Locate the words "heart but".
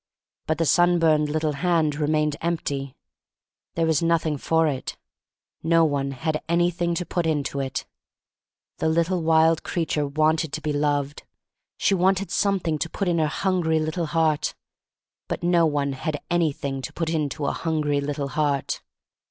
14.07-15.43